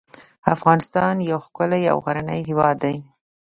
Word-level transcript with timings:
افغانستان 0.55 1.15
یو 1.29 1.39
ښکلی 1.45 1.83
او 1.91 1.97
غرنی 2.05 2.39
هیواد 2.49 2.75
دی. 2.83 2.95